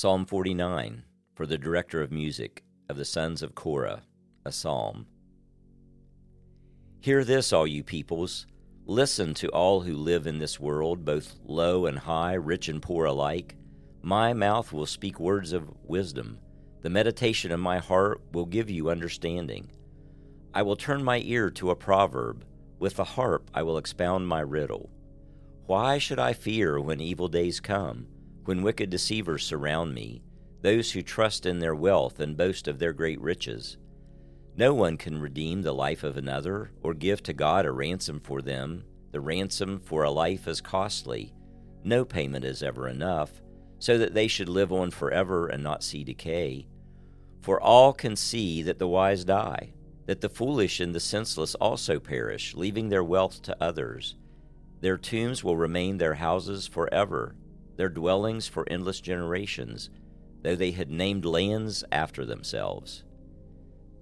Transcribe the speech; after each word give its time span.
Psalm 0.00 0.24
49 0.26 1.02
for 1.34 1.44
the 1.44 1.58
director 1.58 2.00
of 2.00 2.12
music 2.12 2.62
of 2.88 2.96
the 2.96 3.04
sons 3.04 3.42
of 3.42 3.56
Korah, 3.56 4.02
a 4.44 4.52
psalm. 4.52 5.08
Hear 7.00 7.24
this, 7.24 7.52
all 7.52 7.66
you 7.66 7.82
peoples. 7.82 8.46
Listen 8.86 9.34
to 9.34 9.48
all 9.48 9.80
who 9.80 9.94
live 9.94 10.28
in 10.28 10.38
this 10.38 10.60
world, 10.60 11.04
both 11.04 11.34
low 11.44 11.86
and 11.86 11.98
high, 11.98 12.34
rich 12.34 12.68
and 12.68 12.80
poor 12.80 13.06
alike. 13.06 13.56
My 14.00 14.32
mouth 14.32 14.72
will 14.72 14.86
speak 14.86 15.18
words 15.18 15.52
of 15.52 15.68
wisdom. 15.82 16.38
The 16.82 16.90
meditation 16.90 17.50
of 17.50 17.58
my 17.58 17.78
heart 17.78 18.20
will 18.32 18.46
give 18.46 18.70
you 18.70 18.90
understanding. 18.90 19.68
I 20.54 20.62
will 20.62 20.76
turn 20.76 21.02
my 21.02 21.22
ear 21.24 21.50
to 21.50 21.72
a 21.72 21.74
proverb. 21.74 22.44
With 22.78 22.94
the 22.94 23.02
harp 23.02 23.50
I 23.52 23.64
will 23.64 23.78
expound 23.78 24.28
my 24.28 24.42
riddle. 24.42 24.90
Why 25.66 25.98
should 25.98 26.20
I 26.20 26.34
fear 26.34 26.80
when 26.80 27.00
evil 27.00 27.26
days 27.26 27.58
come? 27.58 28.06
When 28.48 28.62
wicked 28.62 28.88
deceivers 28.88 29.44
surround 29.44 29.94
me, 29.94 30.22
those 30.62 30.90
who 30.90 31.02
trust 31.02 31.44
in 31.44 31.58
their 31.58 31.74
wealth 31.74 32.18
and 32.18 32.34
boast 32.34 32.66
of 32.66 32.78
their 32.78 32.94
great 32.94 33.20
riches. 33.20 33.76
No 34.56 34.72
one 34.72 34.96
can 34.96 35.20
redeem 35.20 35.60
the 35.60 35.74
life 35.74 36.02
of 36.02 36.16
another 36.16 36.72
or 36.82 36.94
give 36.94 37.22
to 37.24 37.34
God 37.34 37.66
a 37.66 37.70
ransom 37.70 38.20
for 38.20 38.40
them. 38.40 38.84
The 39.12 39.20
ransom 39.20 39.80
for 39.80 40.04
a 40.04 40.10
life 40.10 40.48
is 40.48 40.62
costly. 40.62 41.34
No 41.84 42.06
payment 42.06 42.42
is 42.42 42.62
ever 42.62 42.88
enough, 42.88 43.42
so 43.80 43.98
that 43.98 44.14
they 44.14 44.28
should 44.28 44.48
live 44.48 44.72
on 44.72 44.92
forever 44.92 45.48
and 45.48 45.62
not 45.62 45.84
see 45.84 46.02
decay. 46.02 46.68
For 47.42 47.60
all 47.60 47.92
can 47.92 48.16
see 48.16 48.62
that 48.62 48.78
the 48.78 48.88
wise 48.88 49.26
die, 49.26 49.74
that 50.06 50.22
the 50.22 50.30
foolish 50.30 50.80
and 50.80 50.94
the 50.94 51.00
senseless 51.00 51.54
also 51.56 52.00
perish, 52.00 52.54
leaving 52.54 52.88
their 52.88 53.04
wealth 53.04 53.42
to 53.42 53.62
others. 53.62 54.16
Their 54.80 54.96
tombs 54.96 55.44
will 55.44 55.58
remain 55.58 55.98
their 55.98 56.14
houses 56.14 56.66
forever 56.66 57.36
their 57.78 57.88
dwellings 57.88 58.46
for 58.46 58.68
endless 58.68 59.00
generations, 59.00 59.88
though 60.42 60.56
they 60.56 60.72
had 60.72 60.90
named 60.90 61.24
lands 61.24 61.84
after 61.90 62.26
themselves. 62.26 63.04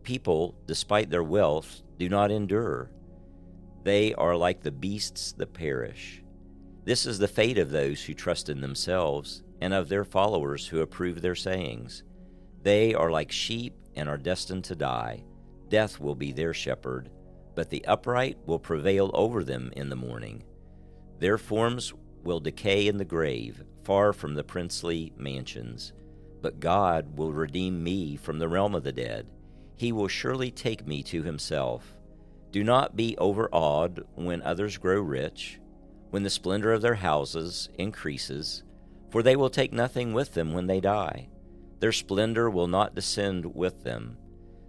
People, 0.03 0.57
despite 0.67 1.11
their 1.11 1.23
wealth, 1.23 1.83
do 1.99 2.09
not 2.09 2.31
endure. 2.31 2.91
They 3.85 4.15
are 4.15 4.35
like 4.35 4.63
the 4.63 4.73
beasts 4.73 5.33
that 5.33 5.53
perish. 5.53 6.23
This 6.85 7.05
is 7.05 7.19
the 7.19 7.29
fate 7.29 7.59
of 7.59 7.71
those 7.71 8.03
who 8.03 8.15
trust 8.15 8.49
in 8.49 8.61
themselves, 8.61 9.43
and 9.61 9.75
of 9.75 9.89
their 9.89 10.05
followers 10.05 10.67
who 10.67 10.81
approve 10.81 11.21
their 11.21 11.35
sayings. 11.35 12.03
They 12.63 12.95
are 12.95 13.11
like 13.11 13.31
sheep 13.31 13.75
and 13.95 14.09
are 14.09 14.19
destined 14.19 14.65
to 14.65 14.77
die. 14.77 15.23
Death 15.69 16.01
will 16.01 16.15
be 16.15 16.33
their 16.33 16.55
shepherd, 16.55 17.11
but 17.55 17.71
the 17.71 17.85
upright 17.87 18.39
will 18.47 18.59
prevail 18.59 19.11
over 19.15 19.45
them 19.45 19.71
in 19.77 19.89
the 19.89 19.97
morning. 19.97 20.45
Their 21.19 21.39
forms 21.39 21.93
will 22.27 22.41
decay 22.41 22.89
in 22.89 22.99
the 22.99 23.05
grave, 23.05 23.63
far 23.85 24.13
from 24.13 24.35
the 24.35 24.45
princely 24.45 25.13
mansions. 25.17 25.93
But 26.43 26.61
God 26.61 27.17
will 27.17 27.33
redeem 27.33 27.83
me 27.83 28.17
from 28.17 28.39
the 28.39 28.49
realm 28.49 28.75
of 28.75 28.85
the 28.85 28.93
dead. 28.93 29.27
He 29.77 29.93
will 29.93 30.09
surely 30.09 30.51
take 30.51 30.87
me 30.87 31.03
to 31.05 31.23
himself. 31.23 31.97
Do 32.51 32.65
not 32.65 32.97
be 32.97 33.17
overawed 33.19 34.05
when 34.15 34.43
others 34.43 34.77
grow 34.77 35.01
rich, 35.01 35.61
when 36.11 36.23
the 36.23 36.31
splendor 36.31 36.73
of 36.73 36.83
their 36.83 36.95
houses 36.95 37.69
increases, 37.79 38.65
for 39.11 39.23
they 39.23 39.37
will 39.37 39.51
take 39.51 39.73
nothing 39.73 40.13
with 40.13 40.35
them 40.35 40.53
when 40.53 40.67
they 40.67 40.81
die. 40.81 41.29
Their 41.81 41.93
splendor 41.93 42.51
will 42.51 42.69
not 42.69 42.95
descend 42.95 43.55
with 43.55 43.85
them. 43.85 44.17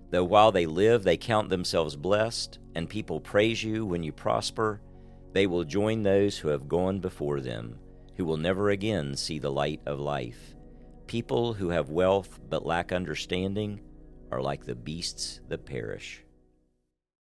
Though 0.09 0.23
while 0.23 0.51
they 0.51 0.65
live 0.65 1.03
they 1.03 1.17
count 1.17 1.49
themselves 1.49 1.95
blessed, 1.95 2.59
and 2.75 2.89
people 2.89 3.19
praise 3.19 3.63
you 3.63 3.85
when 3.85 4.03
you 4.03 4.11
prosper, 4.11 4.81
they 5.33 5.47
will 5.47 5.63
join 5.63 6.03
those 6.03 6.37
who 6.37 6.49
have 6.49 6.67
gone 6.67 6.99
before 6.99 7.41
them, 7.41 7.79
who 8.15 8.25
will 8.25 8.37
never 8.37 8.69
again 8.69 9.15
see 9.15 9.39
the 9.39 9.51
light 9.51 9.81
of 9.85 9.99
life. 9.99 10.55
People 11.07 11.53
who 11.53 11.69
have 11.69 11.89
wealth 11.89 12.39
but 12.49 12.65
lack 12.65 12.91
understanding 12.91 13.79
are 14.31 14.41
like 14.41 14.65
the 14.65 14.75
beasts 14.75 15.39
that 15.47 15.65
perish. 15.65 16.23